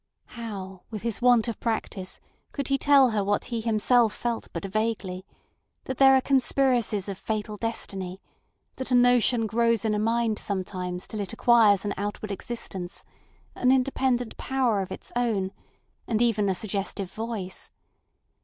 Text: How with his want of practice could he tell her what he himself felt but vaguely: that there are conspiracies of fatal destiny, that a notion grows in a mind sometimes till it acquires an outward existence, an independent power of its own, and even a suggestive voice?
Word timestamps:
How 0.33 0.81
with 0.89 1.03
his 1.03 1.21
want 1.21 1.47
of 1.47 1.59
practice 1.59 2.19
could 2.53 2.69
he 2.69 2.77
tell 2.79 3.11
her 3.11 3.23
what 3.23 3.45
he 3.53 3.61
himself 3.61 4.13
felt 4.15 4.47
but 4.51 4.65
vaguely: 4.65 5.27
that 5.83 5.97
there 5.99 6.15
are 6.15 6.21
conspiracies 6.21 7.07
of 7.07 7.19
fatal 7.19 7.55
destiny, 7.55 8.19
that 8.77 8.89
a 8.89 8.95
notion 8.95 9.45
grows 9.45 9.85
in 9.85 9.93
a 9.93 9.99
mind 9.99 10.39
sometimes 10.39 11.05
till 11.05 11.19
it 11.19 11.33
acquires 11.33 11.85
an 11.85 11.93
outward 11.97 12.31
existence, 12.31 13.05
an 13.53 13.71
independent 13.71 14.37
power 14.37 14.81
of 14.81 14.91
its 14.91 15.11
own, 15.15 15.51
and 16.07 16.19
even 16.19 16.49
a 16.49 16.55
suggestive 16.55 17.11
voice? 17.11 17.69